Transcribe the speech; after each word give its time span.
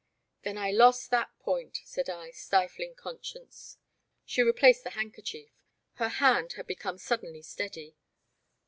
Then 0.41 0.57
I 0.57 0.71
lost 0.71 1.11
that 1.11 1.29
point," 1.37 1.77
said 1.83 2.09
I, 2.09 2.31
stifling 2.31 2.95
con 2.95 3.21
science. 3.21 3.77
She 4.25 4.41
replaced 4.41 4.83
the 4.83 4.89
handkerchief. 4.97 5.51
Her 5.97 6.09
hand 6.09 6.53
had 6.53 6.65
become 6.65 6.97
suddenly 6.97 7.43
steady. 7.43 7.95